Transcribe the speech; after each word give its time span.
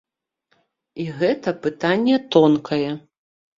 І 1.03 1.05
гэта 1.19 1.53
пытанне 1.67 2.17
тонкае. 2.39 2.83